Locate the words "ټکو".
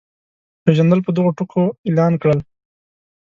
1.37-1.63